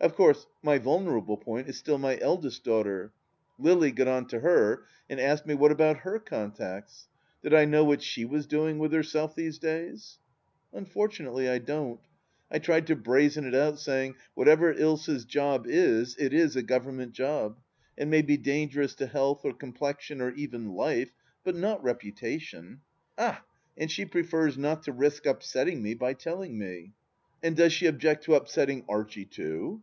Of 0.00 0.14
course 0.14 0.46
my 0.62 0.78
vulnerable 0.78 1.36
point 1.36 1.68
is 1.68 1.76
still 1.76 1.98
my 1.98 2.20
eldest 2.20 2.62
daughter. 2.62 3.12
Lily 3.58 3.90
got 3.90 4.06
on 4.06 4.28
to 4.28 4.38
her, 4.38 4.84
and 5.10 5.18
asked 5.18 5.44
me 5.44 5.54
what 5.54 5.72
about 5.72 5.98
her 6.02 6.20
contacts? 6.20 7.08
Did 7.42 7.52
I 7.52 7.64
know 7.64 7.84
what 7.84 8.00
she 8.00 8.24
was 8.24 8.46
doing 8.46 8.78
with 8.78 8.92
herself 8.92 9.34
these 9.34 9.58
days? 9.58 10.20
Unfortimately, 10.72 11.48
I 11.48 11.58
don't. 11.58 11.98
I 12.48 12.60
tried 12.60 12.86
to 12.86 12.94
brazen 12.94 13.44
it 13.44 13.56
out, 13.56 13.80
saying:" 13.80 14.14
Whatever 14.36 14.72
Ilsa's 14.72 15.24
job 15.24 15.66
is, 15.68 16.14
it 16.16 16.32
is 16.32 16.54
a 16.54 16.62
Government 16.62 17.12
job, 17.12 17.58
and 17.98 18.08
may 18.08 18.22
be 18.22 18.36
dangerous 18.36 18.94
to 18.94 19.08
health 19.08 19.44
or 19.44 19.52
complexion 19.52 20.20
or 20.20 20.30
even 20.34 20.74
life, 20.74 21.10
but 21.42 21.56
not 21.56 21.82
reputation. 21.82 22.82
Ah 23.18 23.42
1— 23.74 23.74
and 23.78 23.90
she 23.90 24.04
prefers 24.04 24.56
not 24.56 24.84
to 24.84 24.92
risk 24.92 25.26
upsetting 25.26 25.82
me 25.82 25.92
by 25.94 26.12
telling 26.12 26.56
me." 26.56 26.92
"And 27.42 27.56
does 27.56 27.72
she 27.72 27.86
object 27.86 28.22
to 28.24 28.36
upsetting 28.36 28.84
Archie, 28.88 29.24
too 29.26 29.82